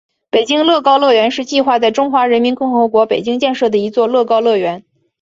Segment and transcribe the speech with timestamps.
[0.31, 4.83] 北京乐高乐园是计划在中华人民共和国北京建设的一座乐高乐园。